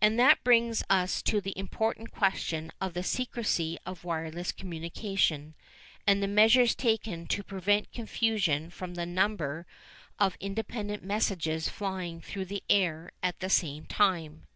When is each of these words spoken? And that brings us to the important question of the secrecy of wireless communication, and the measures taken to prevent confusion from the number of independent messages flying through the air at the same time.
And 0.00 0.18
that 0.18 0.42
brings 0.42 0.82
us 0.88 1.20
to 1.24 1.38
the 1.42 1.52
important 1.58 2.10
question 2.10 2.72
of 2.80 2.94
the 2.94 3.02
secrecy 3.02 3.76
of 3.84 4.02
wireless 4.02 4.50
communication, 4.50 5.54
and 6.06 6.22
the 6.22 6.26
measures 6.26 6.74
taken 6.74 7.26
to 7.26 7.42
prevent 7.42 7.92
confusion 7.92 8.70
from 8.70 8.94
the 8.94 9.04
number 9.04 9.66
of 10.18 10.38
independent 10.40 11.04
messages 11.04 11.68
flying 11.68 12.22
through 12.22 12.46
the 12.46 12.62
air 12.70 13.10
at 13.22 13.40
the 13.40 13.50
same 13.50 13.84
time. 13.84 14.46